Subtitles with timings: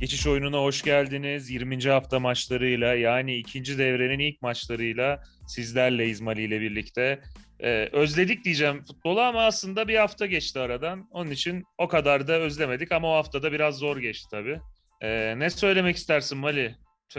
[0.00, 1.50] Geçiş oyununa hoş geldiniz.
[1.50, 1.88] 20.
[1.88, 7.22] hafta maçlarıyla yani ikinci devrenin ilk maçlarıyla sizlerleyiz Mali ile birlikte.
[7.60, 11.08] Ee, özledik diyeceğim futbolu ama aslında bir hafta geçti aradan.
[11.10, 14.60] Onun için o kadar da özlemedik ama o haftada biraz zor geçti tabii.
[15.00, 16.76] Ee, ne söylemek istersin Mali?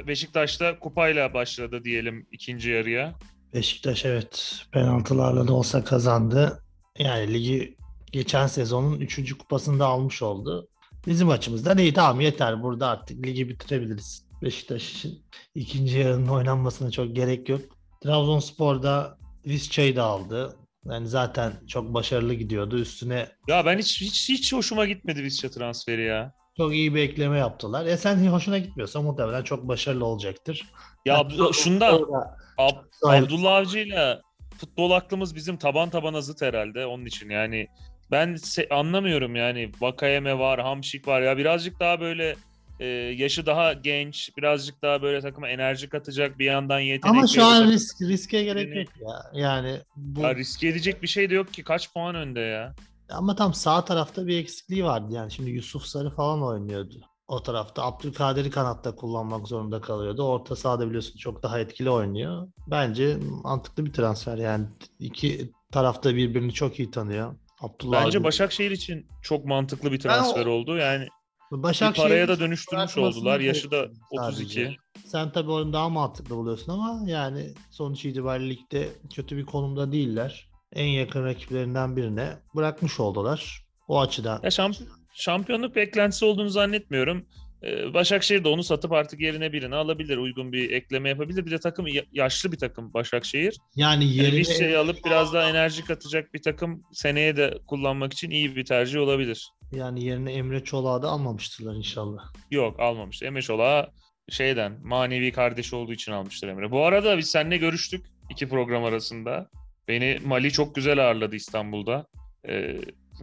[0.08, 3.16] Beşiktaş'ta kupayla başladı diyelim ikinci yarıya.
[3.54, 6.64] Beşiktaş evet penaltılarla da olsa kazandı.
[7.00, 7.78] Yani ligi
[8.12, 9.38] geçen sezonun 3.
[9.38, 10.68] kupasını da almış oldu.
[11.08, 14.28] Bizim açımızdan iyi tamam yeter burada artık ligi bitirebiliriz.
[14.42, 15.24] Beşiktaş için
[15.56, 17.62] ikinci yarının oynanmasına çok gerek yok.
[18.04, 20.56] Trabzonspor'da Visca'yı da aldı.
[20.86, 22.78] Yani zaten çok başarılı gidiyordu.
[22.80, 26.34] Üstüne Ya ben hiç hiç hiç hoşuma gitmedi Visca transferi ya.
[26.58, 27.86] çok iyi bir ekleme yaptılar.
[27.86, 30.72] E sen hoşuna gitmiyorsa muhtemelen çok başarılı olacaktır.
[31.06, 32.84] Ya Yani şundan orada Ab-.
[33.04, 34.22] Abdullah Avcı'yla
[34.58, 37.68] futbol aklımız bizim taban tabana zıt herhalde onun için yani
[38.12, 42.36] ben se- anlamıyorum yani Vakayeme var, Hamşik var ya birazcık daha böyle
[42.80, 42.86] e,
[43.18, 47.18] yaşı daha genç, birazcık daha böyle takıma enerji katacak bir yandan yetenekli.
[47.18, 49.42] Ama şu an takım- risk riske gerek yok ya.
[49.42, 52.76] Yani bu Ya riske edecek bir şey de yok ki kaç puan önde ya.
[53.10, 55.14] Ama tam sağ tarafta bir eksikliği vardı.
[55.14, 56.96] Yani şimdi Yusuf Sarı falan oynuyordu.
[57.28, 60.24] O tarafta Abdülkadir'i kanatta kullanmak zorunda kalıyordu.
[60.24, 62.48] Orta sahada biliyorsun çok daha etkili oynuyor.
[62.68, 64.38] Bence mantıklı bir transfer.
[64.38, 64.66] Yani
[65.00, 67.36] iki tarafta birbirini çok iyi tanıyor.
[67.62, 70.78] Abdullah Bence Avcı- Başakşehir için çok mantıklı bir transfer o- oldu.
[70.78, 71.08] Yani
[71.52, 73.40] bir Başakşehir'in paraya da dönüştürmüş oldular.
[73.40, 74.62] Yaşı da bekliyorum sadece.
[74.66, 74.78] 32.
[75.06, 80.50] Sen tabii onu daha mantıklı buluyorsun ama yani sonuç itibariyle ligde kötü bir konumda değiller.
[80.74, 83.66] En yakın rakiplerinden birine bırakmış oldular.
[83.88, 84.40] O açıdan.
[84.44, 87.26] Ya şamp- şampiyonluk beklentisi olduğunu zannetmiyorum.
[87.64, 90.18] Ee, Başakşehir de onu satıp artık yerine birini alabilir.
[90.18, 91.46] Uygun bir ekleme yapabilir.
[91.46, 93.58] Bir de takım ya- yaşlı bir takım Başakşehir.
[93.76, 98.30] Yani Yani yerine Vişça'yı alıp biraz daha enerji katacak bir takım seneye de kullanmak için
[98.30, 99.50] iyi bir tercih olabilir.
[99.72, 102.24] Yani yerine Emre Çolak'ı da almamıştırlar inşallah.
[102.52, 103.24] Yok almamış.
[103.24, 103.92] Emre Şolak'ı
[104.30, 106.72] şeyden manevi kardeşi olduğu için almıştır Emre.
[106.72, 109.50] Bu arada biz seninle görüştük iki program arasında.
[109.88, 112.06] Beni Mali çok güzel ağırladı İstanbul'da.
[112.50, 112.78] Ee,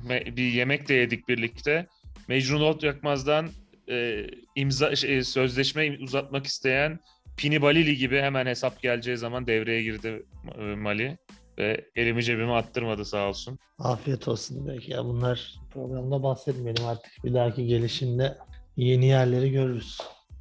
[0.09, 1.87] bir yemek de yedik birlikte.
[2.28, 3.49] Mecnun Ot Yakmaz'dan
[3.91, 7.00] e, imza şey, sözleşme uzatmak isteyen
[7.37, 10.27] Pini Balili gibi hemen hesap geleceği zaman devreye girdi
[10.59, 11.19] e, Mali
[11.59, 13.59] ve elimi cebime attırmadı sağ olsun.
[13.78, 17.12] Afiyet olsun belki ya bunlar programda bahsetmeyelim artık.
[17.25, 18.39] Bir dahaki gelişinde
[18.77, 19.99] yeni yerleri görürüz.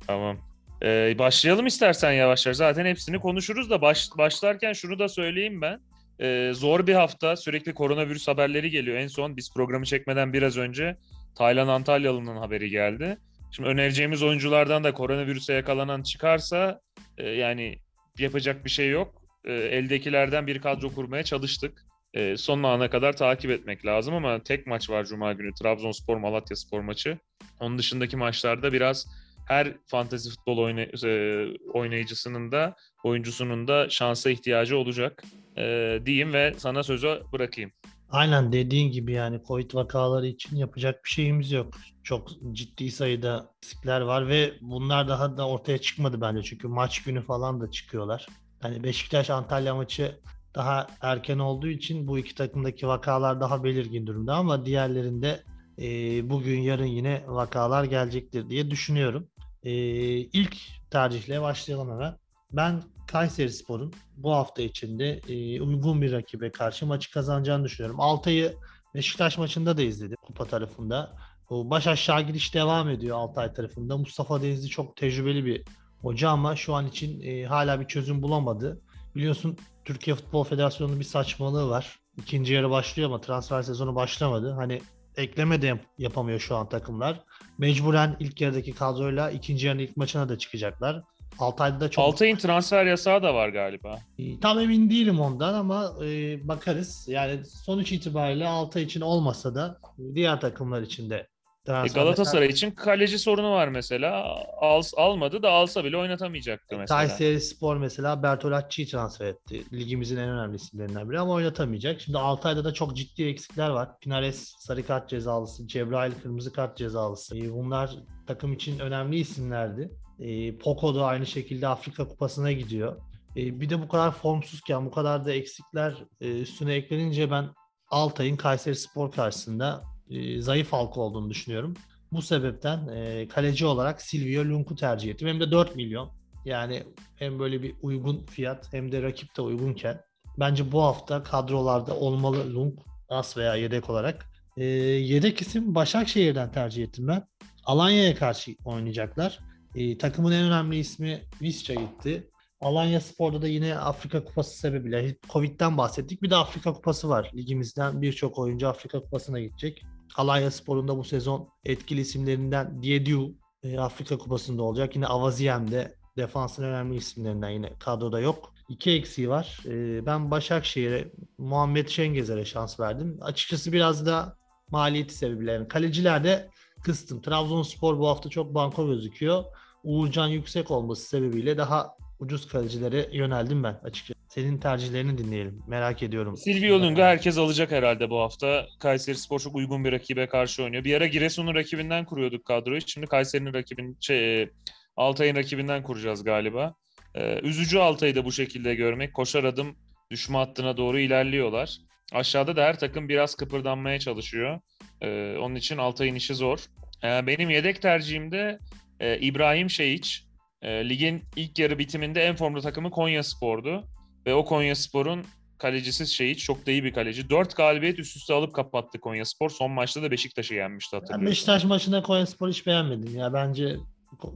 [0.08, 0.38] Tamam.
[0.84, 2.58] Ee, başlayalım istersen yavaş yavaş.
[2.58, 5.80] Zaten hepsini konuşuruz da baş, başlarken şunu da söyleyeyim ben.
[6.20, 7.36] Ee, zor bir hafta.
[7.36, 8.98] Sürekli koronavirüs haberleri geliyor.
[8.98, 10.98] En son biz programı çekmeden biraz önce
[11.36, 13.18] Taylan Antalyalı'nın haberi geldi.
[13.56, 16.80] Şimdi önereceğimiz oyunculardan da koronavirüse yakalanan çıkarsa
[17.18, 17.80] e, yani
[18.20, 19.22] yapacak bir şey yok.
[19.46, 21.86] E, eldekilerden bir kadro kurmaya çalıştık.
[22.14, 25.54] E, son ana kadar takip etmek lazım ama tek maç var Cuma günü.
[25.54, 27.18] Trabzonspor Malatya Spor maçı.
[27.60, 29.08] Onun dışındaki maçlarda biraz
[29.48, 35.24] her fantezi futbol e, oynayıcısının da oyuncusunun da şansa ihtiyacı olacak
[35.58, 37.72] e, diyeyim ve sana sözü bırakayım.
[38.14, 41.74] Aynen dediğin gibi yani Covid vakaları için yapacak bir şeyimiz yok.
[42.04, 46.44] Çok ciddi sayıda riskler var ve bunlar daha da ortaya çıkmadı bence.
[46.44, 48.28] Çünkü maç günü falan da çıkıyorlar.
[48.62, 50.20] Hani Beşiktaş Antalya maçı
[50.56, 55.44] daha erken olduğu için bu iki takımdaki vakalar daha belirgin durumda ama diğerlerinde
[55.82, 55.86] e,
[56.30, 59.28] bugün yarın yine vakalar gelecektir diye düşünüyorum.
[59.64, 59.72] E,
[60.18, 60.58] ilk
[60.92, 62.18] tercihle başlayalım hemen.
[62.52, 62.82] Ben
[63.14, 68.00] Kayseri Spor'un bu hafta içinde e, uygun bir rakibe karşı maçı kazanacağını düşünüyorum.
[68.00, 68.54] Altay'ı
[68.96, 71.16] Beşiktaş maçında da izledim kupa tarafında.
[71.50, 73.98] O baş aşağı gidiş devam ediyor Altay tarafında.
[73.98, 75.64] Mustafa Denizli çok tecrübeli bir
[76.02, 78.82] hoca ama şu an için e, hala bir çözüm bulamadı.
[79.16, 82.00] Biliyorsun Türkiye Futbol Federasyonu'nun bir saçmalığı var.
[82.18, 84.52] İkinci yarı başlıyor ama transfer sezonu başlamadı.
[84.52, 84.82] Hani
[85.18, 87.24] ekleme de yap- yapamıyor şu an takımlar.
[87.58, 91.04] Mecburen ilk yarıdaki kadroyla ikinci yarının ilk maçına da çıkacaklar.
[91.40, 94.00] Altay'da da çok Altay'ın transfer yasağı da var galiba.
[94.42, 97.06] Tam emin değilim ondan ama e, bakarız.
[97.08, 99.78] Yani sonuç itibariyle Altay için olmasa da
[100.16, 101.28] diğer takımlar için de
[101.68, 104.26] E, Galatasaray için kaleci sorunu var mesela.
[104.62, 106.98] Al, almadı da alsa bile oynatamayacaktı mesela.
[107.00, 109.64] Kayseri Spor mesela Bertolacci'yi transfer etti.
[109.74, 112.02] Ligimizin en önemli isimlerinden biri ama oynatamayacak.
[112.02, 113.90] Şimdi Altay'da da çok ciddi eksikler var.
[114.00, 117.38] Pinares sarı kart cezalısı, Cebrail kırmızı kart cezalısı.
[117.38, 117.92] E, Bunlar
[118.28, 119.92] takım için önemli isimlerdi.
[120.20, 123.02] E, Poco da aynı şekilde Afrika Kupası'na gidiyor.
[123.38, 127.50] E, bir de bu kadar formsuzken bu kadar da eksikler e, üstüne eklenince ben
[127.90, 131.74] Altay'ın Kayseri Spor karşısında e, zayıf halka olduğunu düşünüyorum.
[132.12, 135.28] Bu sebepten e, kaleci olarak Silvio Lunk'u tercih ettim.
[135.28, 136.12] Hem de 4 milyon.
[136.46, 136.84] Yani
[137.16, 140.02] hem böyle bir uygun fiyat hem de rakip de uygunken
[140.40, 144.26] bence bu hafta kadrolarda olmalı Lunk as veya yedek olarak.
[144.58, 147.28] E, yedek isim Başakşehir'den tercih ettim ben.
[147.66, 149.40] Alanya'ya karşı oynayacaklar.
[149.76, 152.30] E, takımın en önemli ismi Visca gitti.
[152.62, 156.22] Alanya Spor'da da yine Afrika Kupası sebebiyle Covid'den bahsettik.
[156.22, 157.32] Bir de Afrika Kupası var.
[157.36, 159.84] Ligimizden birçok oyuncu Afrika Kupası'na gidecek.
[160.16, 164.96] Alanya Spor'un da bu sezon etkili isimlerinden Diediu e, Afrika Kupası'nda olacak.
[164.96, 168.54] Yine Avaziyem de defansın önemli isimlerinden yine kadroda yok.
[168.70, 169.60] İki eksiği var.
[169.66, 173.18] E, ben Başakşehir'e Muhammed Şengezer'e şans verdim.
[173.22, 174.38] Açıkçası biraz da
[174.72, 175.52] maliyeti sebebiyle.
[175.52, 176.50] Yani kalecilerde
[176.84, 177.22] kıstım.
[177.22, 179.44] Trabzonspor bu hafta çok banko gözüküyor.
[179.84, 184.20] Uğurcan yüksek olması sebebiyle daha ucuz kalecilere yöneldim ben açıkçası.
[184.30, 185.64] Senin tercihlerini dinleyelim.
[185.68, 186.38] Merak ediyorum.
[186.38, 188.66] Silvio Lunga herkes alacak herhalde bu hafta.
[188.80, 190.84] Kayseri Spor çok uygun bir rakibe karşı oynuyor.
[190.84, 192.82] Bir ara Giresun'un rakibinden kuruyorduk kadroyu.
[192.82, 194.50] Şimdi Kayseri'nin rakibin şey,
[194.98, 196.74] Altay'ın rakibinden kuracağız galiba.
[197.16, 199.14] Ee, üzücü Altay'ı da bu şekilde görmek.
[199.14, 199.76] Koşar adım
[200.12, 201.78] düşme hattına doğru ilerliyorlar.
[202.14, 204.60] Aşağıda da her takım biraz kıpırdanmaya çalışıyor.
[205.02, 206.66] Ee, onun için Altay'ın işi zor.
[207.04, 208.60] Ee, benim yedek tercihimde
[209.00, 210.24] e, İbrahim Şehiç.
[210.62, 213.84] E, ligin ilk yarı bitiminde en formda takımı Konya Spor'du.
[214.26, 215.26] Ve o Konya Spor'un
[215.58, 217.30] kalecisi Şehiç çok da iyi bir kaleci.
[217.30, 219.50] Dört galibiyet üst üste alıp kapattı Konya Spor.
[219.50, 221.26] Son maçta da Beşiktaş'ı yenmişti hatırlıyorum.
[221.26, 223.18] Beşiktaş maçında Konya Spor hiç beğenmedim.
[223.20, 223.76] Ya bence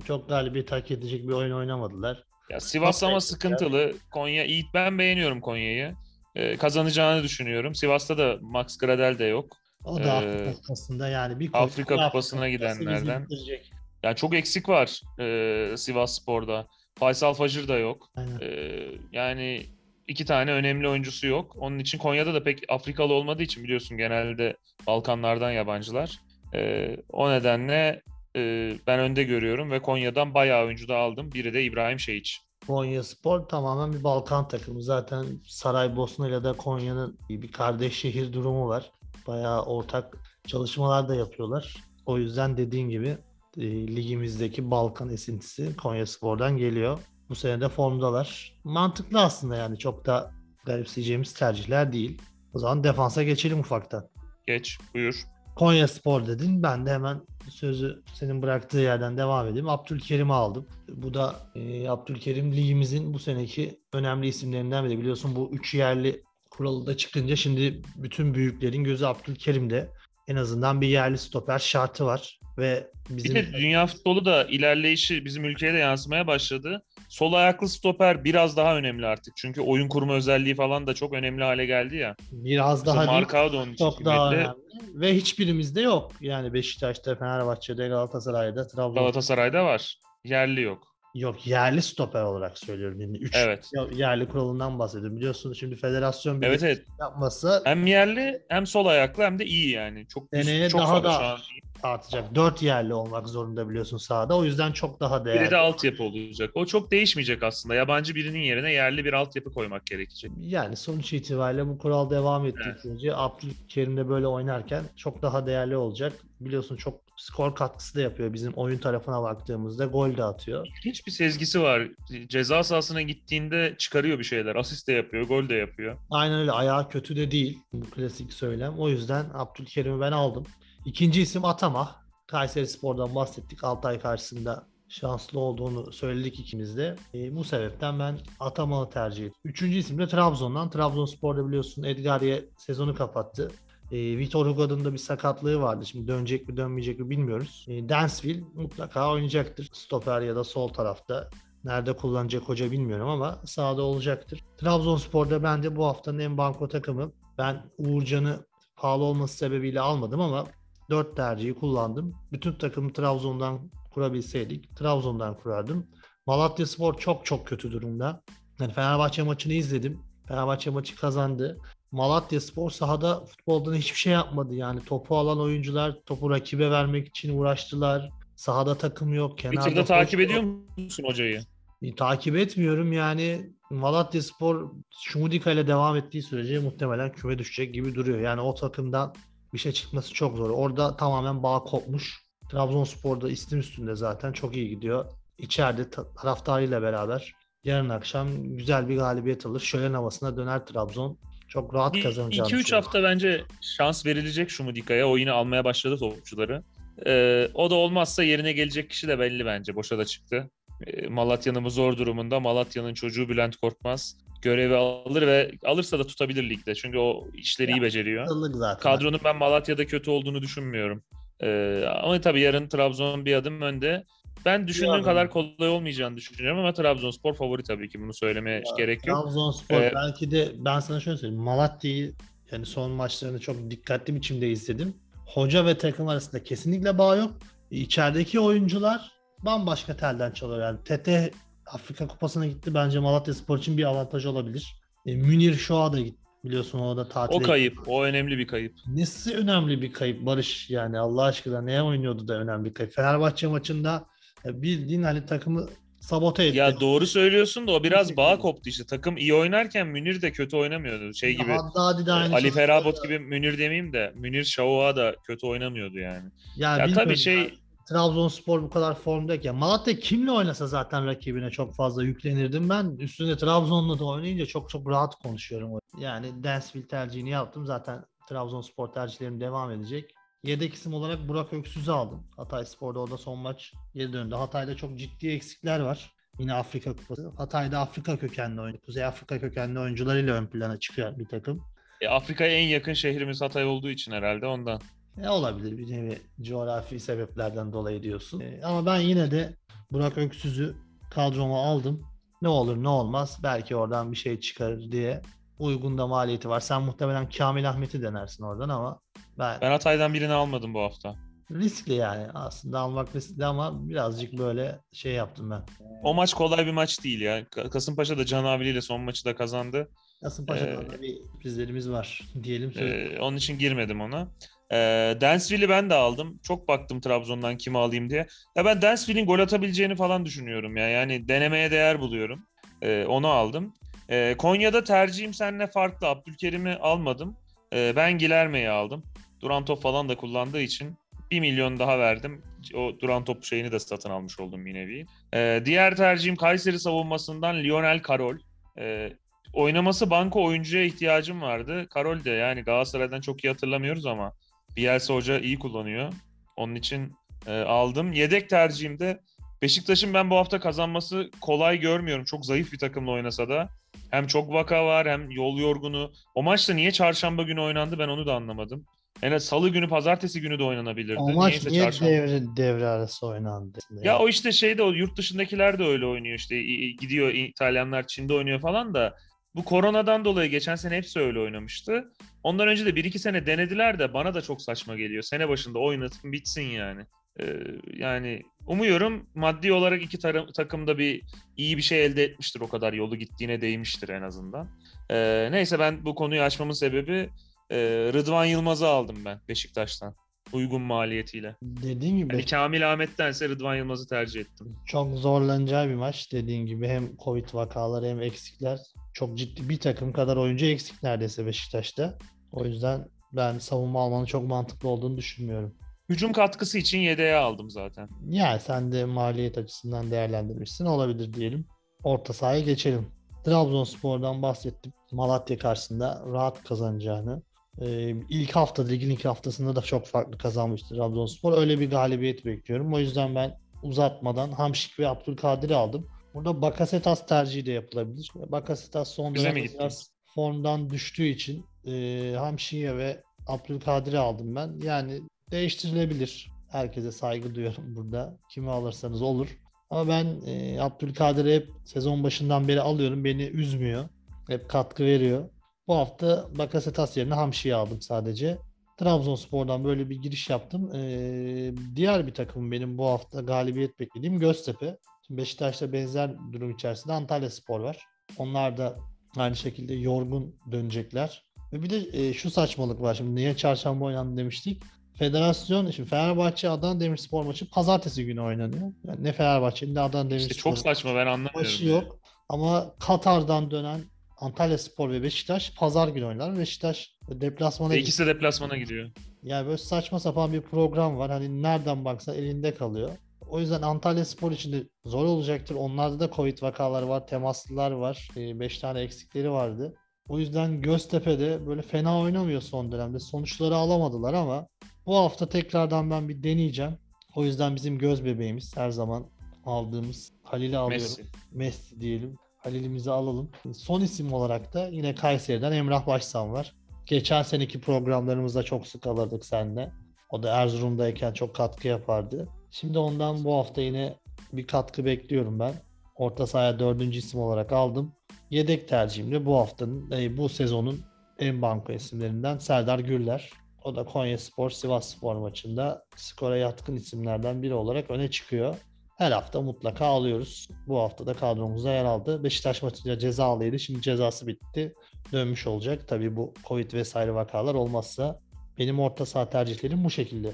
[0.08, 2.24] çok galibiyet hak edecek bir oyun oynamadılar.
[2.50, 3.94] Ya Sivas Çok ama sıkıntılı.
[4.12, 4.66] Konya iyi.
[4.74, 5.94] Ben beğeniyorum Konya'yı.
[6.36, 7.76] Ee, kazanacağını düşünüyorum.
[7.76, 9.58] Sivas'ta da Max Gradel de yok.
[9.84, 13.24] O da Ee, Afrika Kupası'nda yani bir Afrika Kupası'na Kupası bizi gidenlerden.
[13.24, 13.72] bitirecek.
[14.08, 16.68] Yani çok eksik var e, Sivas Spor'da.
[17.00, 18.10] Faysal Facır da yok.
[18.16, 18.40] Aynen.
[18.42, 19.66] Ee, yani
[20.08, 21.56] iki tane önemli oyuncusu yok.
[21.60, 24.58] Onun için Konya'da da pek Afrikalı olmadığı için biliyorsun genelde
[24.88, 26.20] Balkanlardan yabancılar.
[26.54, 28.02] Ee, o nedenle
[28.36, 31.32] e, ben önde görüyorum ve Konya'dan bayağı oyuncu da aldım.
[31.32, 32.42] Biri de İbrahim Şehiç.
[32.68, 34.82] Konya Spor tamamen bir Balkan takımı.
[34.82, 38.92] Zaten Saraybosna ile de Konya'nın bir kardeş şehir durumu var.
[39.28, 40.18] Bayağı ortak
[40.48, 41.76] çalışmalar da yapıyorlar.
[42.06, 43.18] O yüzden dediğin gibi
[43.58, 47.00] e, ligimizdeki Balkan esintisi Konya Spor'dan geliyor.
[47.30, 48.60] Bu sene de formdalar.
[48.64, 50.32] Mantıklı aslında yani çok da
[50.66, 52.22] garipseyeceğimiz tercihler değil.
[52.54, 54.10] O zaman defansa geçelim ufaktan.
[54.48, 55.24] Geç, buyur.
[55.56, 56.64] Konya Spor dedin.
[56.64, 59.70] Ben de hemen sözü senin bıraktığı yerden devam edeyim.
[59.70, 60.68] Abdülkerim'i aldım.
[60.90, 65.00] Bu da e, Abdülkerim ligimizin bu seneki önemli isimlerinden biri.
[65.00, 69.92] Biliyorsun bu üç yerli kuralı da çıkınca şimdi bütün büyüklerin gözü Abdülkerim'de.
[70.28, 72.40] En azından bir yerli stoper şartı var.
[72.58, 76.84] Ve Bir bizim de dünya futbolu da ilerleyişi bizim ülkeye de yansımaya başladı.
[77.10, 79.34] Sol ayaklı stoper biraz daha önemli artık.
[79.38, 82.16] Çünkü oyun kurma özelliği falan da çok önemli hale geldi ya.
[82.32, 84.50] biraz daha Mesela Marka da onun için çok daha önemli.
[84.94, 86.12] Ve hiçbirimizde yok.
[86.22, 90.00] Yani Beşiktaş'ta, Fenerbahçe'de, Galatasaray'da, Trabzon'da Galatasaray'da var.
[90.26, 90.97] Yerli yok.
[91.14, 91.48] Yok.
[91.48, 93.02] Yerli stoper olarak söylüyorum.
[93.02, 93.72] Yani üç Evet.
[93.92, 95.18] yerli kuralından bahsediyorum.
[95.18, 96.86] Biliyorsun şimdi federasyon bir Evet evet.
[97.00, 100.08] yapmasa Hem yerli hem sol ayaklı hem de iyi yani.
[100.08, 101.38] Çok Seneye çok daha da
[101.84, 102.36] artacak.
[102.36, 104.38] Dört yerli olmak zorunda biliyorsun sahada.
[104.38, 105.42] O yüzden çok daha değerli.
[105.42, 106.52] Biri de altyapı olacak.
[106.54, 107.76] O çok değişmeyecek aslında.
[107.76, 110.32] Yabancı birinin yerine yerli bir altyapı koymak gerekecek.
[110.40, 112.82] Yani sonuç itibariyle bu kural devam ettiği Evet.
[112.82, 116.14] sürece Abdülkerim de böyle oynarken çok daha değerli olacak.
[116.40, 119.86] Biliyorsun çok skor katkısı da yapıyor bizim oyun tarafına baktığımızda.
[119.86, 120.68] Gol de atıyor.
[120.86, 121.88] Hiçbir sezgisi var.
[122.28, 124.56] Ceza sahasına gittiğinde çıkarıyor bir şeyler.
[124.56, 125.98] Asist de yapıyor, gol de yapıyor.
[126.10, 126.52] Aynen öyle.
[126.52, 127.60] Ayağı kötü de değil.
[127.74, 128.80] Bu klasik söylem.
[128.80, 130.46] O yüzden Abdülkerim'i ben aldım.
[130.86, 131.96] İkinci isim Atama.
[132.28, 133.64] Kayseri Spor'dan bahsettik.
[133.64, 136.96] Altay karşısında şanslı olduğunu söyledik ikimiz de.
[137.14, 139.42] E, bu sebepten ben Ataman'ı tercih ettim.
[139.46, 140.70] Üçüncü isim de Trabzon'dan.
[140.70, 143.52] Trabzonspor'da biliyorsun Edgar'ye sezonu kapattı.
[143.92, 145.86] E, Vitor Hugo'nun da bir sakatlığı vardı.
[145.86, 147.66] Şimdi dönecek mi dönmeyecek mi bilmiyoruz.
[147.68, 149.70] E, Dansville mutlaka oynayacaktır.
[149.74, 151.30] Stoper ya da sol tarafta.
[151.64, 154.44] Nerede kullanacak hoca bilmiyorum ama sahada olacaktır.
[154.58, 157.12] Trabzonspor'da bence bu haftanın en banko takımı.
[157.38, 160.46] Ben Uğurcan'ı pahalı olması sebebiyle almadım ama
[160.90, 162.16] 4 tercihi kullandım.
[162.32, 165.88] Bütün takımı Trabzon'dan kurabilseydik Trabzon'dan kurardım.
[166.26, 168.24] Malatya Spor çok çok kötü durumda.
[168.60, 170.00] Yani Fenerbahçe maçını izledim.
[170.28, 171.58] Fenerbahçe maçı kazandı.
[171.92, 174.56] Malatya Spor sahada futboldan hiçbir şey yapmadı.
[174.56, 178.10] Yani topu alan oyuncular topu rakibe vermek için uğraştılar.
[178.36, 179.38] Sahada takım yok.
[179.38, 180.44] Kenarda Twitter'da koç takip ediyor
[180.78, 181.42] musun hocayı?
[181.82, 187.96] E, takip etmiyorum yani Malatya Spor Şumudika ile devam ettiği sürece muhtemelen küme düşecek gibi
[187.96, 188.20] duruyor.
[188.20, 189.14] Yani o takımdan
[189.54, 190.50] bir şey çıkması çok zor.
[190.50, 192.28] Orada tamamen bağ kopmuş.
[192.52, 195.06] Trabzonspor'da istim üstünde zaten çok iyi gidiyor.
[195.38, 199.60] İçeride ta- taraftarıyla beraber yarın akşam güzel bir galibiyet alır.
[199.60, 201.18] Şölen havasına döner Trabzon.
[201.48, 202.86] Çok rahat kazanacağını 2-3 düşünüyorum.
[202.86, 205.08] hafta bence şans verilecek Şumudika'ya.
[205.10, 206.64] O yine almaya başladı topçuları.
[207.06, 209.76] Ee, o da olmazsa yerine gelecek kişi de belli bence.
[209.76, 210.50] Boşa da çıktı.
[210.88, 216.50] Ee, Malatya'nın bu zor durumunda Malatya'nın çocuğu Bülent Korkmaz görevi alır ve alırsa da tutabilir
[216.50, 216.76] ligde.
[216.76, 218.26] Çünkü o işleri iyi beceriyor.
[218.54, 218.84] Zaten.
[218.84, 221.04] Kadronun ben Malatya'da kötü olduğunu düşünmüyorum.
[221.44, 224.04] Ee, ama tabii yarın Trabzon bir adım önde.
[224.48, 225.04] Ben düşündüğüm adım.
[225.04, 229.24] kadar kolay olmayacağını düşünüyorum ama Trabzonspor favori tabii ki bunu söylemeye gerek yok.
[229.24, 231.44] Trabzonspor Ee, belki de ben sana şöyle söyleyeyim.
[231.44, 232.14] Malatya'yı
[232.52, 234.94] yani son maçlarını çok dikkatli biçimde izledim.
[235.26, 237.32] Hoca ve takım arasında kesinlikle bağ yok.
[237.72, 239.12] İçerideki oyuncular
[239.46, 240.62] bambaşka telden çalıyor.
[240.62, 241.32] Yani Tete
[241.66, 242.74] Afrika Kupası'na gitti.
[242.74, 244.76] Bence Malatya Spor için bir avantaj olabilir.
[245.06, 246.28] E, Münir Şoğa da gitti.
[246.44, 248.74] Biliyorsun o da tatile O kayıp, o önemli bir kayıp.
[248.88, 252.94] Nesi önemli bir kayıp Barış yani Allah aşkına neye oynuyordu da önemli bir kayıp.
[252.94, 254.06] Fenerbahçe maçında
[254.46, 256.58] ya bildiğin hani takımı sabote etti.
[256.58, 258.24] Ya doğru söylüyorsun da o biraz Kesinlikle.
[258.24, 258.86] bağ koptu işte.
[258.86, 261.14] Takım iyi oynarken Münir de kötü oynamıyordu.
[261.14, 265.48] Şey gibi Haddadi de aynı Ali Ferabot gibi Münir demeyeyim de Münir Şahoua da kötü
[265.48, 266.30] oynamıyordu yani.
[266.56, 267.50] Ya, Ya tabii şey ya.
[267.90, 272.98] Trabzonspor bu kadar formdayken Malatya kimle oynasa zaten rakibine çok fazla yüklenirdim ben.
[273.00, 275.80] Üstünde Trabzon'la da oynayınca çok çok rahat konuşuyorum.
[276.00, 277.66] Yani Dansville tercihini yaptım.
[277.66, 280.14] Zaten Trabzonspor tercihlerim devam edecek.
[280.48, 282.24] Yedek isim olarak Burak Öksüz'ü aldım.
[282.38, 284.36] Hatay Spor'da o da son maç geri döndü.
[284.36, 286.12] Hatay'da çok ciddi eksikler var.
[286.40, 287.32] Yine Afrika Kupası.
[287.38, 288.82] Hatay'da Afrika kökenli oyuncu.
[288.82, 291.64] Kuzey Afrika kökenli oyuncularıyla ön plana çıkıyor bir takım.
[292.02, 294.82] E, Afrika'ya en yakın şehrimiz Hatay olduğu için herhalde ondan.
[295.18, 298.40] Ne olabilir bir nevi coğrafi sebeplerden dolayı diyorsun.
[298.40, 299.54] Ee, ama ben yine de
[299.92, 300.76] Burak Öksüz'ü
[301.12, 302.06] kadroma aldım.
[302.42, 305.22] Ne olur ne olmaz belki oradan bir şey çıkarır diye.
[305.60, 306.60] Uygun da maliyeti var.
[306.60, 309.00] Sen muhtemelen Kamil Ahmet'i denersin oradan ama
[309.40, 311.16] ben, Ben Hatay'dan birini almadım bu hafta.
[311.52, 312.28] riskli yani.
[312.34, 315.64] Aslında almak riskli ama birazcık böyle şey yaptım ben.
[316.04, 317.42] O maç kolay bir maç değil ya.
[317.42, 319.90] Ka- Kasımpaşa da Can Avli ile son maçı da kazandı.
[320.24, 322.74] Kasımpaşa'da Ee, bir sürprizlerimiz var diyelim.
[322.76, 324.28] Ee, onun için girmedim ona.
[324.72, 326.40] Ee, Dansville'i ben de aldım.
[326.44, 328.28] Çok baktım Trabzon'dan kimi alayım diye.
[328.56, 330.90] Ya ben Dansville'in gol atabileceğini falan düşünüyorum ya.
[330.90, 332.46] Yani denemeye değer buluyorum.
[332.82, 333.74] Ee, onu aldım.
[334.10, 336.08] Ee, Konya'da tercihim seninle farklı.
[336.08, 337.38] Abdülkerim'i almadım.
[337.74, 339.04] Ee, ben Gilerme'yi aldım.
[339.42, 340.98] Duran top falan da kullandığı için
[341.32, 342.42] 1 milyon daha verdim.
[342.76, 345.08] O duran top şeyini de satın almış oldum bir.
[345.34, 348.38] Ee, diğer tercihim Kayseri savunmasından Lionel Karol.
[348.80, 349.14] Ee,
[349.54, 351.88] oynaması banko oyuncuya ihtiyacım vardı.
[351.90, 354.34] Karol de yani Galatasaray'dan çok iyi hatırlamıyoruz ama
[354.78, 356.14] Bielsa Hoca iyi kullanıyor.
[356.56, 357.14] Onun için
[357.48, 358.14] e, aldım.
[358.14, 359.20] Yedek tercihimde
[359.62, 362.26] Beşiktaş'ın ben bu hafta kazanması kolay görmüyorum.
[362.26, 363.70] Çok zayıf bir takımla oynasa da.
[364.12, 366.12] Hem çok vaka var hem yol yorgunu.
[366.36, 368.86] O maçta niye çarşamba günü oynandı ben onu da anlamadım.
[369.22, 371.20] Yani salı günü, pazartesi günü de oynanabilirdi.
[371.20, 373.80] o maç Niyeyse niye çarşamba- devre, devre arası oynandı?
[374.04, 376.62] ya o işte şeyde o yurt dışındakiler de öyle oynuyor işte
[377.02, 379.16] gidiyor İtalyanlar Çin'de oynuyor falan da
[379.56, 382.04] bu koronadan dolayı geçen sene hepsi öyle oynamıştı.
[382.44, 385.24] Ondan önce de bir iki sene denediler de bana da çok saçma geliyor.
[385.24, 387.02] Sene başında oynatın bitsin yani.
[387.40, 387.58] Ee,
[387.94, 391.22] yani umuyorum maddi olarak iki tar- takım da bir
[391.58, 394.68] iyi bir şey elde etmiştir o kadar yolu gittiğine değmiştir en azından.
[395.10, 397.30] Ee, neyse ben bu konuyu açmamın sebebi
[397.72, 397.78] e,
[398.14, 400.16] Rıdvan Yılmaz'ı aldım ben Beşiktaş'tan
[400.54, 401.56] uygun maliyetiyle.
[401.62, 404.76] Dediğim gibi Yani Kamil Ahmet'tense Rıdvan Yılmaz'ı tercih ettim.
[404.86, 406.32] çok zorlanacağı bir maç.
[406.34, 408.80] Dediğin gibi hem Covid vakaları hem eksikler.
[409.14, 412.18] Çok ciddi bir takım kadar oyuncu eksik neredeyse Beşiktaş'ta.
[412.52, 415.76] O yüzden ben savunma almanın çok mantıklı olduğunu düşünmüyorum.
[416.10, 418.10] Hücum katkısı için yedeğe aldım zaten.
[418.30, 420.86] Yani sen de maliyet açısından değerlendirmişsin.
[420.86, 421.66] Olabilir diyelim.
[422.04, 423.08] Orta sahaya geçelim.
[423.46, 424.94] Trabzonspor'dan bahsettim.
[425.12, 427.42] Malatya karşısında rahat kazanacağını.
[427.82, 431.58] Ee, ilk hafta, ligin ilk haftasında da çok farklı kazanmıştı Trabzonspor.
[431.58, 432.94] Öyle bir galibiyet bekliyorum.
[432.94, 436.08] O yüzden ben uzatmadan Hamşik ve Abdülkadir'i aldım.
[436.34, 438.32] Burada Bakasetas tercihi de yapılabilir.
[438.36, 444.80] Bakasetas son dönemde biraz formdan düştüğü için e, Hamşik'e ve Abdülkadir'i aldım ben.
[444.84, 446.52] Yani değiştirilebilir.
[446.70, 448.38] Herkese saygı duyuyorum burada.
[448.50, 449.58] Kimi alırsanız olur.
[449.90, 453.24] Ama ben e, Abdülkadir'i hep sezon başından beri alıyorum.
[453.24, 454.10] Beni üzmüyor.
[454.48, 455.50] Hep katkı veriyor.
[455.88, 458.58] Bu hafta Bakasetas yerine Hamşi'yi aldım sadece.
[458.98, 460.92] Trabzonspor'dan böyle bir giriş yaptım.
[460.96, 464.98] Ee, diğer bir takım benim bu hafta galibiyet beklediğim Göztepe.
[465.28, 468.06] Şimdi Beşiktaş'ta benzer durum içerisinde Antalya Spor var.
[468.38, 468.98] Onlar da
[469.38, 471.46] aynı şekilde yorgun dönecekler.
[471.74, 473.14] Ve bir de e, şu saçmalık var.
[473.14, 474.84] Şimdi niye çarşamba oynandı demiştik.
[475.20, 478.94] Federasyon, şimdi Fenerbahçe Adana Demirspor maçı pazartesi günü oynanıyor.
[479.08, 480.52] Yani ne Fenerbahçe ne Adana Demirspor.
[480.52, 481.62] İşte çok saçma ben anlamıyorum.
[481.62, 481.96] Maçı yani.
[481.96, 482.20] yok.
[482.50, 484.02] Ama Katar'dan dönen
[484.38, 486.58] Antalya Spor ve Beşiktaş pazar günü oynar.
[486.58, 488.08] Beşiktaş deplasmana gidiyor.
[488.08, 489.10] ikisi de deplasmana gidiyor.
[489.44, 491.32] Yani böyle saçma sapan bir program var.
[491.32, 493.10] Hani nereden baksan elinde kalıyor.
[493.50, 495.76] O yüzden Antalya Spor için de zor olacaktır.
[495.76, 498.30] Onlarda da Covid vakaları var, temaslılar var.
[498.36, 499.96] 5 tane eksikleri vardı.
[500.30, 503.20] O yüzden Göztepe'de böyle fena oynamıyor son dönemde.
[503.20, 504.68] Sonuçları alamadılar ama
[505.08, 506.98] bu hafta tekrardan ben bir deneyeceğim.
[507.36, 509.26] O yüzden bizim göz bebeğimiz her zaman
[509.66, 511.06] aldığımız Halil'i alıyorum.
[511.06, 511.26] Messi.
[511.52, 512.36] Messi diyelim.
[512.58, 513.52] Halil'imizi alalım.
[513.74, 516.76] Son isim olarak da yine Kayseri'den Emrah Başsan var.
[517.06, 519.92] Geçen seneki programlarımızda çok sık alırdık seninle.
[520.30, 522.48] O da Erzurum'dayken çok katkı yapardı.
[522.72, 524.16] Şimdi ondan bu hafta yine
[524.54, 525.74] bir katkı bekliyorum ben.
[526.16, 528.14] Orta sahaya dördüncü isim olarak aldım.
[528.50, 531.02] Yedek tercihim de bu haftanın, e, bu sezonun
[531.40, 533.52] en banko isimlerinden Serdar Gürler.
[533.88, 538.76] O da Konya Spor Sivas Spor maçında skora yatkın isimlerden biri olarak öne çıkıyor.
[539.18, 540.68] Her hafta mutlaka alıyoruz.
[540.88, 542.44] Bu hafta da kadromuzda yer aldı.
[542.44, 543.80] Beşiktaş maçında cezalıydı.
[543.80, 544.94] Şimdi cezası bitti.
[545.32, 546.08] Dönmüş olacak.
[546.08, 548.40] Tabii bu Covid vesaire vakalar olmazsa
[548.78, 550.52] benim orta saha tercihlerim bu şekilde.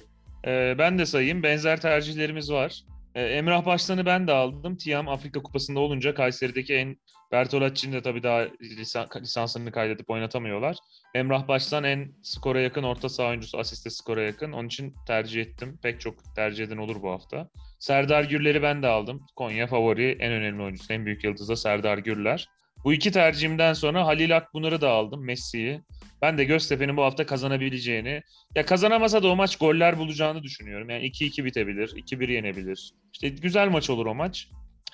[0.47, 1.43] Ee, ben de sayayım.
[1.43, 2.83] Benzer tercihlerimiz var.
[3.15, 4.77] Ee, Emrah Baştan'ı ben de aldım.
[4.77, 6.98] Tiam Afrika Kupası'nda olunca Kayseri'deki en
[7.32, 10.77] Bertolacci'nin de tabii daha lisan, lisansını kaydedip oynatamıyorlar.
[11.15, 14.51] Emrah Baştan en skora yakın orta saha oyuncusu, asiste skora yakın.
[14.51, 15.79] Onun için tercih ettim.
[15.84, 17.50] Pek çok tercih eden olur bu hafta.
[17.79, 19.25] Serdar Gürler'i ben de aldım.
[19.36, 22.48] Konya favori en önemli oyuncusu, en büyük yıldızı da Serdar Gürler.
[22.83, 25.81] Bu iki tercihimden sonra Halil Akbunar'ı da aldım, Messi'yi.
[26.21, 28.21] Ben de Göztepe'nin bu hafta kazanabileceğini,
[28.55, 30.89] ya kazanamasa da o maç goller bulacağını düşünüyorum.
[30.89, 32.91] Yani 2-2 bitebilir, 2-1 yenebilir.
[33.13, 34.47] İşte güzel maç olur o maç.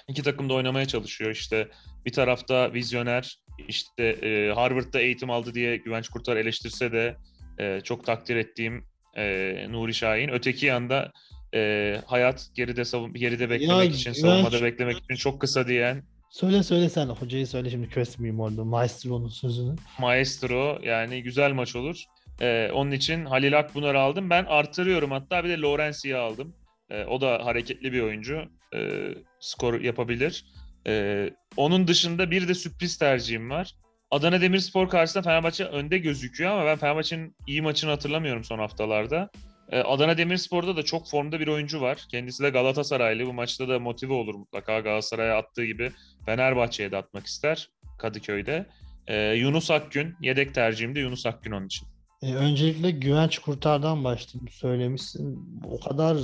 [0.08, 1.32] İki takım da oynamaya çalışıyor.
[1.32, 1.68] İşte
[2.06, 7.16] bir tarafta vizyoner, işte e, Harvard'da eğitim aldı diye Güvenç Kurtar eleştirse de
[7.60, 8.86] e, çok takdir ettiğim
[9.18, 10.30] e, Nuri Şahin.
[10.30, 11.12] Öteki yanda
[11.56, 16.64] e, hayat geride savun geride beklemek için, Güvenç- savunmada beklemek için çok kısa diyen Söyle
[16.64, 18.64] söyle sen hocayı söyle şimdi kesmeyeyim orada.
[18.66, 19.76] Maestro'nun sözünü.
[20.00, 22.04] Maestro yani güzel maç olur.
[22.42, 24.30] Ee, onun için Halil Akbunar'ı aldım.
[24.30, 26.56] Ben artırıyorum hatta bir de Lorenzi'yi aldım.
[26.90, 28.42] Ee, o da hareketli bir oyuncu.
[28.76, 30.46] Ee, skor yapabilir.
[30.88, 33.76] Ee, onun dışında bir de sürpriz tercihim var.
[34.12, 39.30] Adana Demirspor karşısında Fenerbahçe önde gözüküyor ama ben Fenerbahçe'nin iyi maçını hatırlamıyorum son haftalarda.
[39.72, 42.06] Ee, Adana Demirspor'da da çok formda bir oyuncu var.
[42.12, 43.26] Kendisi de Galatasaraylı.
[43.26, 44.80] Bu maçta da motive olur mutlaka.
[44.80, 45.92] Galatasaray'a attığı gibi
[46.26, 48.66] Fenerbahçe'ye de atmak ister Kadıköy'de.
[49.08, 51.88] Ee, Yunus Akgün, yedek tercihim de Yunus Akgün onun için.
[52.22, 54.48] E, öncelikle Güvenç Kurtar'dan başlayayım.
[54.52, 55.50] Söylemişsin.
[55.64, 56.18] O kadar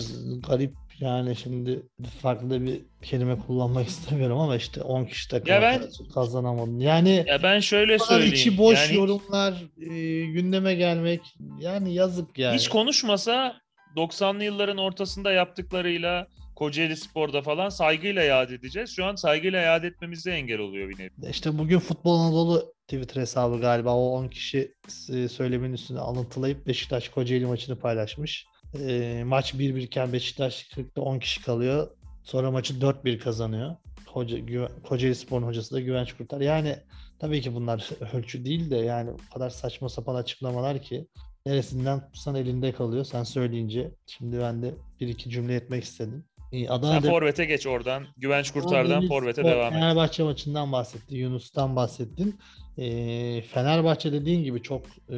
[0.48, 1.81] garip yani şimdi
[2.22, 6.79] farklı bir kelime kullanmak istemiyorum ama işte 10 kişi takım Ya ben- kazanamadın.
[6.79, 8.34] Yani Ya ben şöyle söyleyeyim.
[8.34, 11.22] içi boş yani yorumlar, e, gündeme gelmek
[11.60, 12.58] yani yazık yani.
[12.58, 13.55] Hiç konuşmasa
[13.96, 18.90] 90'lı yılların ortasında yaptıklarıyla Kocaeli Spor'da falan saygıyla yad edeceğiz.
[18.96, 21.10] Şu an saygıyla yad etmemize engel oluyor bir nevi.
[21.29, 24.74] İşte bugün Futbol Anadolu Twitter hesabı galiba o 10 kişi
[25.14, 28.46] e, söylemin üstüne alıntılayıp Beşiktaş Kocaeli maçını paylaşmış.
[28.79, 31.88] E, maç 1-1 iken Beşiktaş 40'ta 10 kişi kalıyor.
[32.24, 33.75] Sonra maçı 4-1 kazanıyor.
[34.07, 36.42] Hoca, Güven- Kocaeli Spor'un hocası da Güvenç Kurtar.
[36.42, 36.75] Yani
[37.20, 41.07] tabii ki bunlar ölçü değil de yani o kadar saçma sapan açıklamalar ki
[41.46, 43.92] neresinden tutsan elinde kalıyor sen söyleyince.
[44.05, 46.25] Şimdi ben de bir iki cümle etmek istedim.
[46.51, 48.05] E, Adana Sen Forvet'e geç oradan.
[48.18, 49.79] Güvenç Kurtar'dan Forvet'e Spor, devam et.
[49.79, 51.16] Fenerbahçe maçından bahsetti.
[51.16, 52.40] Yunus'tan bahsettin.
[52.77, 55.18] Ee, Fenerbahçe dediğin gibi çok e,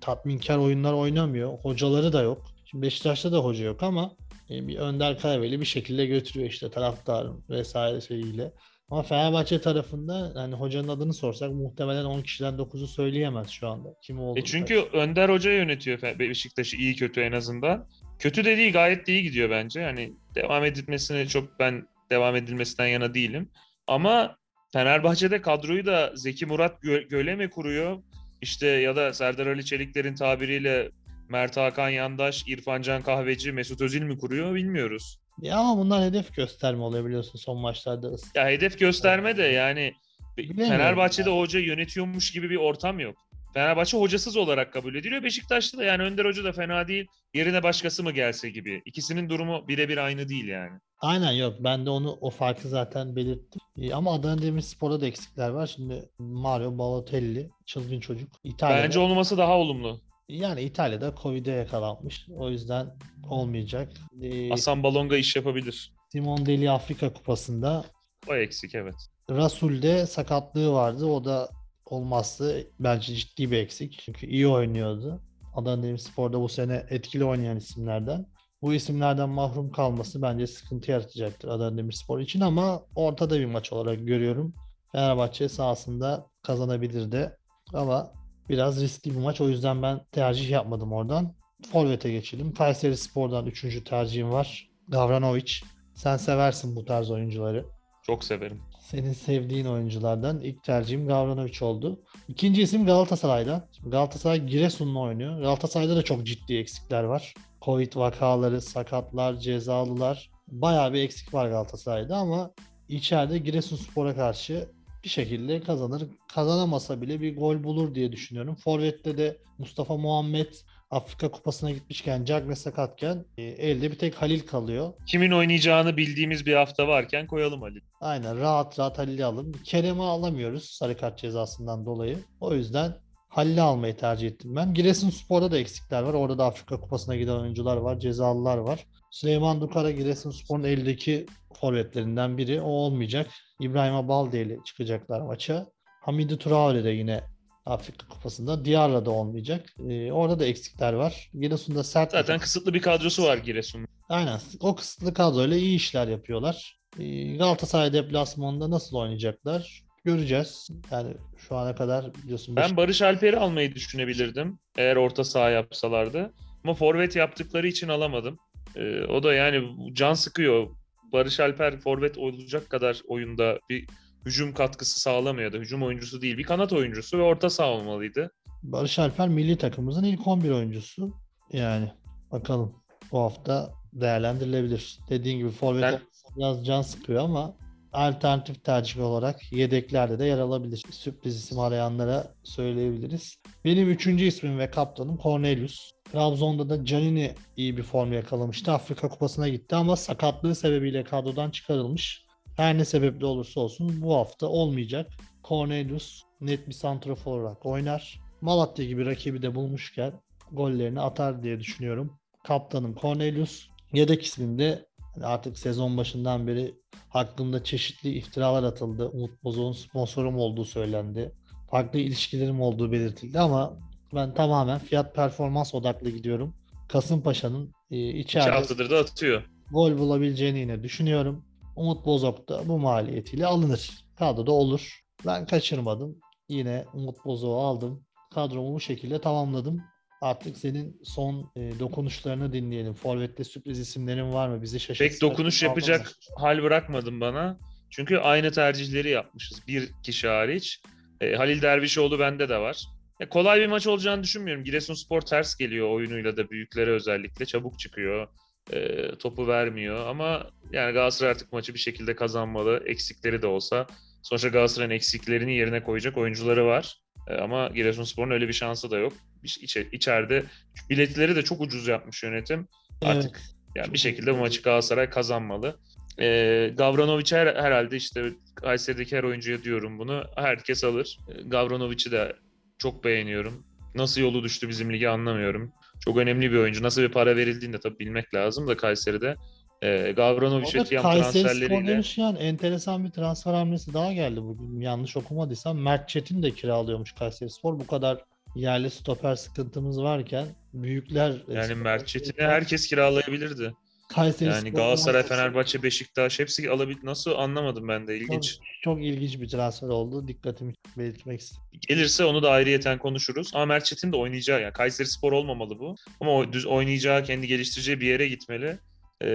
[0.00, 1.58] tatminkar oyunlar oynamıyor.
[1.58, 2.42] Hocaları da yok.
[2.70, 4.16] Şimdi Beşiktaş'ta da hoca yok ama
[4.50, 8.52] e, bir Önder Karaveli bir şekilde götürüyor işte taraftarın vesaire şeyiyle.
[8.90, 13.88] Ama Fenerbahçe tarafında yani hocanın adını sorsak muhtemelen 10 kişiden 9'u söyleyemez şu anda.
[14.02, 14.38] Kim olduğunu.
[14.38, 17.88] E çünkü Önder Hoca yönetiyor Beşiktaş'ı iyi kötü en azından.
[18.18, 19.82] Kötü de değil gayet de iyi gidiyor bence.
[19.84, 23.50] Hani devam edilmesine çok ben devam edilmesinden yana değilim.
[23.86, 24.36] Ama
[24.72, 28.02] Fenerbahçe'de kadroyu da Zeki Murat Gö- Göle mi kuruyor?
[28.42, 30.90] İşte ya da Serdar Ali Çelikler'in tabiriyle
[31.30, 35.20] Mert Hakan Yandaş, İrfan Can Kahveci, Mesut Özil mi kuruyor bilmiyoruz.
[35.42, 38.10] Ya ama bunlar hedef gösterme oluyor biliyorsun son maçlarda.
[38.34, 39.92] Ya hedef gösterme de yani
[40.36, 41.36] Bilemiyorum Fenerbahçe'de ya.
[41.36, 43.16] hoca yönetiyormuş gibi bir ortam yok.
[43.54, 45.22] Fenerbahçe hocasız olarak kabul ediliyor.
[45.22, 47.06] Beşiktaş'ta da yani Önder Hoca da fena değil.
[47.34, 48.82] Yerine başkası mı gelse gibi.
[48.84, 50.78] İkisinin durumu birebir aynı değil yani.
[51.00, 51.54] Aynen yok.
[51.60, 53.60] Ben de onu o farkı zaten belirttim.
[53.78, 55.66] Ee, ama Adana Demirspor'da da eksikler var.
[55.66, 58.28] Şimdi Mario Balotelli çılgın çocuk.
[58.44, 60.00] İtalya'da, Bence olması daha olumlu.
[60.30, 62.26] Yani İtalya'da Covid'e yakalanmış.
[62.36, 62.96] O yüzden
[63.28, 63.92] olmayacak.
[64.22, 65.92] Ee, Hasan Balonga iş yapabilir.
[66.12, 67.84] Simon Deli Afrika Kupası'nda
[68.28, 68.94] O eksik evet.
[69.30, 71.06] Rasul'de sakatlığı vardı.
[71.06, 71.48] O da
[71.84, 73.98] olmazsa bence ciddi bir eksik.
[74.04, 75.20] Çünkü iyi oynuyordu.
[75.54, 78.26] Adana Demirspor'da bu sene etkili oynayan isimlerden.
[78.62, 84.06] Bu isimlerden mahrum kalması bence sıkıntı yaratacaktır Adana Demirspor için ama ortada bir maç olarak
[84.06, 84.54] görüyorum.
[84.92, 87.36] Fenerbahçe sahasında kazanabilir de
[87.74, 88.12] ama
[88.50, 89.40] biraz riskli bir maç.
[89.40, 91.34] O yüzden ben tercih yapmadım oradan.
[91.72, 92.54] Forvet'e geçelim.
[92.54, 94.70] Kayseri Spor'dan üçüncü tercihim var.
[94.88, 95.52] Gavranovic.
[95.94, 97.66] Sen seversin bu tarz oyuncuları.
[98.06, 98.62] Çok severim.
[98.80, 102.02] Senin sevdiğin oyunculardan ilk tercihim Gavranovic oldu.
[102.28, 103.64] İkinci isim Galatasaray'dan.
[103.76, 105.40] Şimdi Galatasaray Giresun'la oynuyor.
[105.40, 107.34] Galatasaray'da da çok ciddi eksikler var.
[107.62, 110.30] Covid vakaları, sakatlar, cezalılar.
[110.48, 112.50] Bayağı bir eksik var Galatasaray'da ama
[112.88, 114.68] içeride Giresunspor'a karşı
[115.04, 116.02] bir şekilde kazanır.
[116.34, 118.54] Kazanamasa bile bir gol bulur diye düşünüyorum.
[118.54, 120.54] Forvet'te de Mustafa Muhammed
[120.90, 124.92] Afrika Kupası'na gitmişken Cagne sakatken e, elde bir tek Halil kalıyor.
[125.06, 127.80] Kimin oynayacağını bildiğimiz bir hafta varken koyalım Ali.
[128.00, 129.56] Aynen rahat rahat Halil'i alın.
[129.64, 132.18] Kerem'i alamıyoruz sarı kart cezasından dolayı.
[132.40, 132.96] O yüzden
[133.28, 134.74] Halil'i almayı tercih ettim ben.
[134.74, 136.14] Giresunspor'da da eksikler var.
[136.14, 137.98] Orada da Afrika Kupası'na giden oyuncular var.
[137.98, 138.86] Cezalılar var.
[139.10, 141.26] Süleyman Dukara Giresunspor'un eldeki
[141.60, 142.60] forvetlerinden biri.
[142.60, 143.26] O olmayacak.
[143.60, 145.66] İbrahim Abalde ile çıkacaklar maça.
[146.00, 147.20] Hamidi Traore de yine
[147.66, 148.64] Afrika Kupası'nda.
[148.64, 149.66] Diyarra da olmayacak.
[149.88, 151.30] Ee, orada da eksikler var.
[151.40, 153.88] Giresun'da sert Zaten kısıtlı bir kadrosu var Giresun'un.
[154.08, 154.40] Aynen.
[154.60, 156.78] O kısıtlı kadroyla iyi işler yapıyorlar.
[156.98, 159.82] Ee, Galatasaray deplasmanında nasıl oynayacaklar?
[160.04, 160.68] Göreceğiz.
[160.90, 162.56] Yani şu ana kadar biliyorsun.
[162.56, 164.58] Ben Barış Alper'i almayı düşünebilirdim.
[164.76, 166.34] Eğer orta saha yapsalardı.
[166.64, 168.38] Ama forvet yaptıkları için alamadım.
[168.76, 170.66] Ee, o da yani can sıkıyor.
[171.12, 173.86] Barış Alper forvet olacak kadar oyunda bir
[174.26, 176.38] hücum katkısı sağlamıyor da hücum oyuncusu değil.
[176.38, 178.30] Bir kanat oyuncusu ve orta saha olmalıydı.
[178.62, 181.12] Barış Alper milli takımımızın ilk 11 oyuncusu.
[181.52, 181.92] Yani
[182.32, 182.74] bakalım
[183.12, 184.98] bu hafta değerlendirilebilir.
[185.08, 186.00] Dediğin gibi forvet Ben-
[186.36, 187.54] biraz can sıkıyor ama
[187.92, 190.82] alternatif tercih olarak yedeklerde de yer alabilir.
[190.90, 193.36] Sürpriz isim arayanlara söyleyebiliriz.
[193.64, 195.90] Benim üçüncü ismim ve kaptanım Cornelius.
[196.12, 198.72] Trabzon'da da Canini iyi bir form yakalamıştı.
[198.72, 202.24] Afrika Kupası'na gitti ama sakatlığı sebebiyle kadrodan çıkarılmış.
[202.56, 205.10] Her ne sebeple olursa olsun bu hafta olmayacak.
[205.44, 208.20] Cornelius net bir santrafor olarak oynar.
[208.40, 210.12] Malatya gibi rakibi de bulmuşken
[210.52, 212.18] gollerini atar diye düşünüyorum.
[212.44, 213.68] Kaptanım Cornelius.
[213.92, 214.86] Yedek isminde
[215.22, 216.74] artık sezon başından beri
[217.08, 219.08] hakkında çeşitli iftiralar atıldı.
[219.08, 221.32] Umut Bozok'un sponsorum olduğu söylendi.
[221.70, 223.78] Farklı ilişkilerim olduğu belirtildi ama
[224.14, 226.54] ben tamamen fiyat performans odaklı gidiyorum.
[226.88, 229.42] Kasımpaşa'nın e, İki içeride haftadır da atıyor.
[229.72, 231.44] gol bulabileceğini yine düşünüyorum.
[231.76, 233.90] Umut Bozok da bu maliyetiyle alınır.
[234.18, 235.00] Kadroda olur.
[235.26, 236.18] Ben kaçırmadım.
[236.48, 238.04] Yine Umut Bozok'u aldım.
[238.34, 239.82] Kadromu bu şekilde tamamladım.
[240.20, 242.94] Artık senin son e, dokunuşlarını dinleyelim.
[242.94, 244.62] Forvet'te sürpriz isimlerin var mı?
[244.62, 245.12] Bizi şaşırtacak.
[245.12, 247.58] Pek dokunuş yapacak hal bırakmadın bana.
[247.90, 249.66] Çünkü aynı tercihleri yapmışız.
[249.68, 250.80] Bir kişi hariç.
[251.20, 252.84] E, Halil Dervişoğlu bende de var.
[253.20, 254.64] E, kolay bir maç olacağını düşünmüyorum.
[254.64, 257.46] Giresunspor ters geliyor oyunuyla da büyüklere özellikle.
[257.46, 258.28] Çabuk çıkıyor.
[258.72, 260.06] E, topu vermiyor.
[260.06, 262.82] Ama yani Galatasaray artık maçı bir şekilde kazanmalı.
[262.86, 263.86] Eksikleri de olsa.
[264.22, 266.96] Sonuçta Galatasaray'ın eksiklerini yerine koyacak oyuncuları var.
[267.28, 269.12] E, ama Giresunspor'un öyle bir şansı da yok.
[269.44, 270.44] Bir- içe- içeride
[270.90, 272.68] biletleri de çok ucuz yapmış yönetim.
[273.02, 273.54] Artık Evet.
[273.74, 275.76] yani bir şekilde bu maçı Galatasaray kazanmalı.
[276.20, 280.24] Ee, Gavranovic her, herhalde işte Kayseri'deki her oyuncuya diyorum bunu.
[280.36, 281.18] Herkes alır.
[281.28, 282.36] Ee, Gavranovic'i de
[282.78, 283.66] çok beğeniyorum.
[283.94, 285.72] Nasıl yolu düştü bizim lige anlamıyorum.
[286.04, 286.82] Çok önemli bir oyuncu.
[286.82, 289.36] Nasıl bir para verildiğini de tabii bilmek lazım da Kayseri'de.
[289.82, 294.80] Ee, Gavranovic ve Tiam transferleriyle demişken enteresan bir transfer hamlesi daha geldi bugün.
[294.80, 297.78] Yanlış okumadıysam Mert Çetin de kiralıyormuş Kayseri Spor.
[297.78, 303.74] Bu kadar yerli stoper sıkıntımız varken büyükler yani Mert Çetin'i herkes kiralayabilirdi.
[304.08, 307.06] Kayseri Yani Spor- Galatasaray, Fenerbahçe, Beşiktaş hepsi alabildi.
[307.06, 308.18] Nasıl anlamadım ben de.
[308.18, 308.58] çok, İlginç.
[308.82, 310.28] çok ilginç bir transfer oldu.
[310.28, 311.62] Dikkatimi belirtmek istedim.
[311.88, 313.50] Gelirse onu da ayrıyeten konuşuruz.
[313.54, 315.96] Ama Mert Çetin de oynayacağı yani Kayseri Spor olmamalı bu.
[316.20, 318.78] Ama o düz oynayacağı, kendi geliştireceği bir yere gitmeli.
[319.22, 319.26] Ee,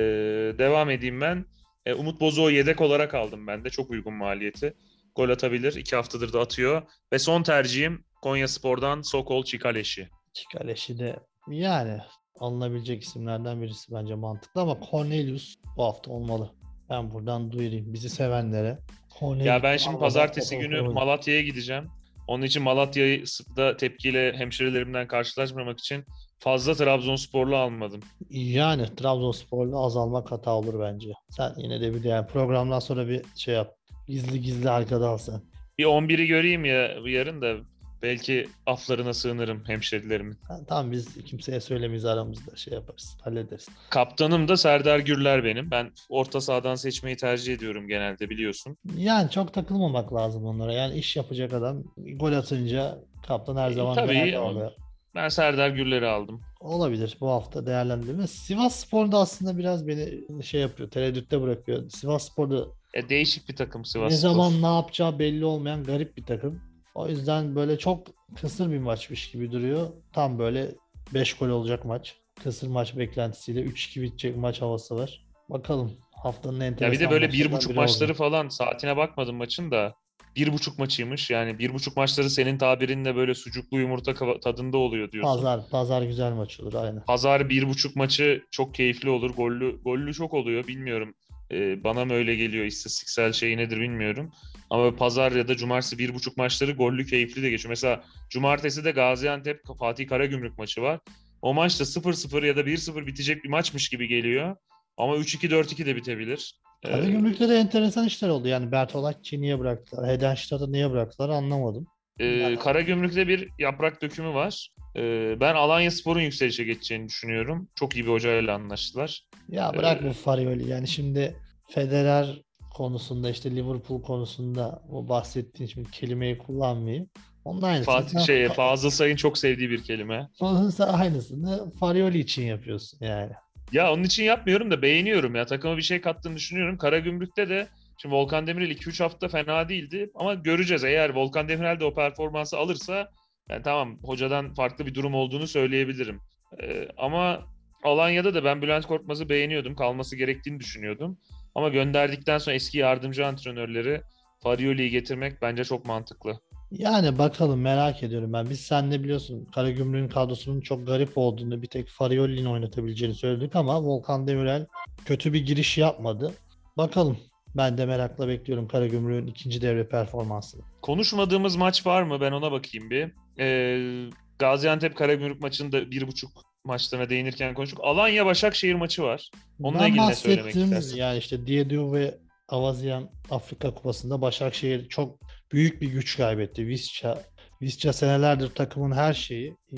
[0.57, 1.45] devam edeyim ben.
[1.85, 3.69] Ee, Umut Bozok'u yedek olarak aldım ben de.
[3.69, 4.73] Çok uygun maliyeti.
[5.15, 5.75] Gol atabilir.
[5.75, 6.81] İki haftadır da atıyor.
[7.13, 10.09] Ve son tercihim Konya Spor'dan Sokol Çikaleşi.
[10.33, 11.97] Çikaleşi de yani
[12.39, 16.51] alınabilecek isimlerden birisi bence mantıklı ama Cornelius bu hafta olmalı.
[16.89, 18.79] Ben buradan duyurayım bizi sevenlere.
[19.19, 20.81] Cornelius Ya ben şimdi pazartesi günü.
[20.81, 21.89] Malatya'ya gideceğim.
[22.27, 26.05] Onun için Malatya'da tepkiyle hemşerilerimden karşılaşmamak için
[26.39, 27.99] fazla Trabzonsporlu almadım.
[28.29, 31.09] Yani Trabzonspor'la azalmak hata olur bence.
[31.29, 33.75] Sen yine de bir de yani programdan sonra bir şey yap.
[34.07, 35.41] Gizli gizli arkada al sen.
[35.77, 37.55] Bir 11'i göreyim ya yarın da
[38.01, 40.37] belki aflarına sığınırım hemşerilerimin.
[40.47, 43.17] Ha, tamam biz kimseye söylemeyiz aramızda şey yaparız.
[43.23, 43.67] Hallederiz.
[43.89, 45.71] Kaptanım da Serdar Gürler benim.
[45.71, 48.77] Ben orta sahadan seçmeyi tercih ediyorum genelde biliyorsun.
[48.97, 50.73] Yani çok takılmamak lazım onlara.
[50.73, 54.71] Yani iş yapacak adam gol atınca kaptan her E, zaman tabii, değerli o- oluyor.
[55.15, 56.41] Ben Serdar Gürler'i aldım.
[56.59, 58.27] Olabilir bu hafta değerlendirme.
[58.27, 61.89] Sivas Spor da aslında biraz beni şey yapıyor, tereddütte bırakıyor.
[61.89, 64.29] Sivas Spor da E, değişik bir takım Sivas ne Spor.
[64.29, 66.61] zaman ne yapacağı belli olmayan garip bir takım.
[66.95, 68.07] O yüzden böyle çok
[68.41, 69.87] kısır bir maçmış gibi duruyor.
[70.13, 70.71] Tam böyle
[71.13, 72.15] 5 gol olacak maç.
[72.43, 75.25] Kısır maç beklentisiyle 3-2 bitecek maç havası var.
[75.49, 75.91] Bakalım
[76.23, 78.17] haftanın enteresan Ya bir de böyle bir buçuk maçları oldu.
[78.17, 79.93] falan saatine bakmadım maçın da.
[80.35, 85.35] Bir buçuk maçıymış yani bir buçuk maçları senin tabirinle böyle sucuklu yumurta tadında oluyor diyorsun.
[85.35, 87.05] Pazar, pazar güzel maç olur aynen.
[87.05, 89.29] Pazar bir buçuk maçı çok keyifli olur.
[89.29, 91.13] Gollü, gollü çok oluyor bilmiyorum.
[91.51, 94.31] Ee, bana mı öyle geliyor istatistiksel şey nedir bilmiyorum.
[94.69, 97.69] Ama pazar ya da cumartesi bir buçuk maçları gollü keyifli de geçiyor.
[97.69, 100.99] Mesela cumartesi de Gaziantep Fatih Karagümrük maçı var.
[101.41, 104.55] o maç da 0-0 ya da 1-0 bitecek bir maçmış gibi geliyor.
[104.97, 106.59] Ama 3-2 4-2 de bitebilir.
[106.87, 108.47] Ee, Karagümrük'te de enteresan işler oldu.
[108.47, 110.09] Yani Bertolacci'yi niye bıraktılar?
[110.09, 111.87] Hedenstadt'ı niye bıraktılar anlamadım.
[112.19, 114.69] e, Karagümrük'te bir yaprak dökümü var.
[114.97, 117.69] Ee, ben Alanya Spor'un yükselişe geçeceğini düşünüyorum.
[117.75, 119.21] Çok iyi bir hocayla anlaştılar.
[119.49, 120.69] Ya bırak Ee, bu Farioli.
[120.69, 121.35] Yani şimdi
[121.69, 122.41] Federer
[122.73, 127.09] konusunda işte Liverpool konusunda o bahsettiğin şimdi kelimeyi kullanmayayım.
[127.45, 130.29] Onun aynısını Fatih şey Fazıl Say'ın çok sevdiği bir kelime.
[130.39, 133.31] Onun sen aynısını Farioli için yapıyorsun yani.
[133.71, 135.45] Ya onun için yapmıyorum da beğeniyorum ya.
[135.45, 136.77] Takıma bir şey kattığını düşünüyorum.
[136.77, 140.83] Karagümrük'te de şimdi Volkan Demirel 2-3 hafta fena değildi ama göreceğiz.
[140.83, 143.11] Eğer Volkan Demirel de o performansı alırsa
[143.49, 146.19] yani tamam hocadan farklı bir durum olduğunu söyleyebilirim.
[146.61, 147.45] Ee, ama
[147.83, 149.75] Alanya'da da ben Bülent Korkmaz'ı beğeniyordum.
[149.75, 151.17] Kalması gerektiğini düşünüyordum.
[151.55, 154.01] Ama gönderdikten sonra eski yardımcı antrenörleri
[154.43, 156.39] Farioli'yi getirmek bence çok mantıklı.
[156.71, 158.49] Yani bakalım merak ediyorum ben.
[158.49, 164.27] Biz seninle biliyorsun Karagümrük'ün kadrosunun çok garip olduğunu bir tek Farioli'nin oynatabileceğini söyledik ama Volkan
[164.27, 164.65] Demirel
[165.05, 166.33] kötü bir giriş yapmadı.
[166.77, 167.17] Bakalım.
[167.57, 170.61] Ben de merakla bekliyorum Karagümrük'ün ikinci devre performansını.
[170.81, 172.21] Konuşmadığımız maç var mı?
[172.21, 173.11] Ben ona bakayım bir.
[173.39, 176.31] Ee, Gaziantep Karagümrük maçında bir buçuk
[176.63, 177.79] maçlarına değinirken konuştuk.
[177.83, 179.29] Alanya Başakşehir maçı var.
[179.63, 180.97] Onunla ben ilgili ne söylemek istersin?
[180.97, 182.17] yani işte Diediu ve
[182.49, 185.19] Avazian Afrika Kupası'nda Başakşehir çok
[185.51, 186.67] büyük bir güç kaybetti.
[186.67, 187.23] Visca,
[187.61, 189.55] Visca senelerdir takımın her şeyi.
[189.73, 189.77] Ee,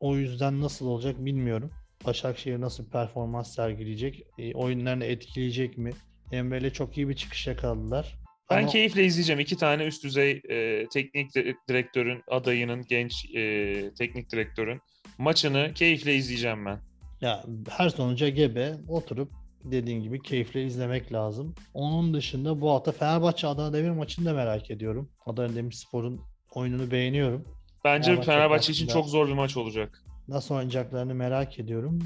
[0.00, 1.70] o yüzden nasıl olacak bilmiyorum.
[2.06, 4.22] Başakşehir nasıl bir performans sergileyecek?
[4.38, 5.90] Ee, oyunlarını etkileyecek mi?
[6.32, 8.18] Emre'yle çok iyi bir çıkış yakaladılar.
[8.50, 9.40] Ben Ama- keyifle izleyeceğim.
[9.40, 14.80] İki tane üst düzey e, teknik di- direktörün adayının, genç e, teknik direktörün
[15.18, 16.80] maçını keyifle izleyeceğim ben.
[17.20, 19.32] Ya her sonuca gebe oturup
[19.64, 21.54] dediğin gibi keyifle izlemek lazım.
[21.74, 25.08] Onun dışında bu hafta Fenerbahçe Adana Demir maçını da merak ediyorum.
[25.26, 26.20] Adana Demirspor'un
[26.54, 27.44] oyununu beğeniyorum.
[27.84, 30.02] Bence Fenerbahçe Fenerbahçe için çok zor bir maç olacak.
[30.28, 31.98] Nasıl oynayacaklarını merak ediyorum.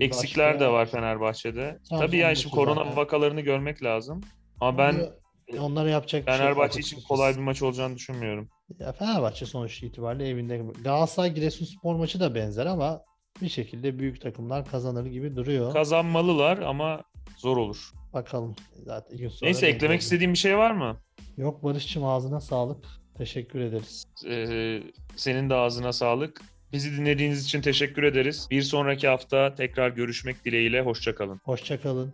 [0.00, 1.78] Ee, Eksikler başka- de var Fenerbahçe'de.
[1.88, 2.96] Trabzon Tabii yani şimdi korona zaten.
[2.96, 4.20] vakalarını görmek lazım.
[4.60, 4.94] Ama ben
[5.60, 7.08] Onlara- yapacak şey Fenerbahçe için açıkçası.
[7.08, 8.48] kolay bir maç olacağını düşünmüyorum.
[8.78, 10.62] Ya Fenerbahçe sonuç itibariyle evinde.
[10.84, 13.00] Galatasaray Giresunspor maçı da benzer ama
[13.42, 15.72] bir şekilde büyük takımlar kazanır gibi duruyor.
[15.72, 17.02] Kazanmalılar ama
[17.36, 17.90] zor olur.
[18.12, 18.56] Bakalım.
[18.84, 20.02] Zaten gün sonra Neyse eklemek olacak.
[20.02, 20.96] istediğim bir şey var mı?
[21.36, 22.84] Yok Barış'cığım ağzına sağlık.
[23.18, 24.04] Teşekkür ederiz.
[24.26, 24.82] Ee,
[25.16, 26.42] senin de ağzına sağlık.
[26.72, 28.48] Bizi dinlediğiniz için teşekkür ederiz.
[28.50, 30.80] Bir sonraki hafta tekrar görüşmek dileğiyle.
[30.82, 31.40] Hoşçakalın.
[31.44, 32.12] Hoşçakalın.